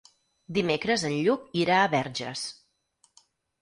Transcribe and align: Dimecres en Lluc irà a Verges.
Dimecres 0.57 1.05
en 1.11 1.19
Lluc 1.27 1.45
irà 1.63 1.79
a 1.85 1.93
Verges. 1.95 2.51